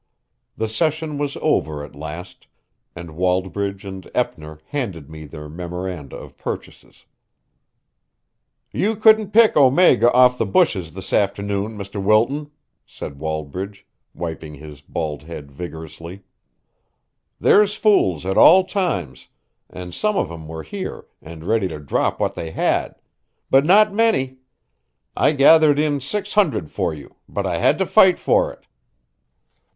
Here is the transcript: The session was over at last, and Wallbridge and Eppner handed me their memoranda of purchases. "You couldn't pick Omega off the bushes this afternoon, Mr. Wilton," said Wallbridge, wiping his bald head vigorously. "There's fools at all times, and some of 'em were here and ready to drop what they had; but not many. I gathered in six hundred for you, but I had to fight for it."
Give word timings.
The 0.57 0.67
session 0.67 1.19
was 1.19 1.37
over 1.43 1.83
at 1.85 1.93
last, 1.93 2.47
and 2.95 3.11
Wallbridge 3.15 3.85
and 3.85 4.09
Eppner 4.15 4.57
handed 4.69 5.11
me 5.11 5.25
their 5.25 5.47
memoranda 5.47 6.15
of 6.15 6.39
purchases. 6.39 7.05
"You 8.71 8.95
couldn't 8.95 9.29
pick 9.29 9.55
Omega 9.55 10.11
off 10.11 10.39
the 10.39 10.47
bushes 10.47 10.93
this 10.93 11.13
afternoon, 11.13 11.77
Mr. 11.77 12.01
Wilton," 12.01 12.49
said 12.83 13.19
Wallbridge, 13.19 13.85
wiping 14.15 14.55
his 14.55 14.81
bald 14.81 15.21
head 15.21 15.51
vigorously. 15.51 16.23
"There's 17.39 17.75
fools 17.75 18.25
at 18.25 18.39
all 18.39 18.63
times, 18.63 19.27
and 19.69 19.93
some 19.93 20.15
of 20.17 20.31
'em 20.31 20.47
were 20.47 20.63
here 20.63 21.05
and 21.21 21.43
ready 21.45 21.67
to 21.67 21.77
drop 21.77 22.19
what 22.19 22.33
they 22.33 22.49
had; 22.49 22.95
but 23.51 23.65
not 23.65 23.93
many. 23.93 24.37
I 25.15 25.33
gathered 25.33 25.77
in 25.77 25.99
six 25.99 26.33
hundred 26.33 26.71
for 26.71 26.91
you, 26.91 27.17
but 27.29 27.45
I 27.45 27.57
had 27.59 27.77
to 27.77 27.85
fight 27.85 28.17
for 28.17 28.51
it." 28.51 28.65